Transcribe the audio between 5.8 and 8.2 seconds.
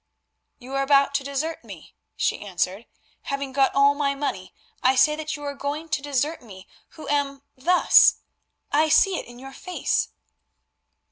to desert me who am—thus!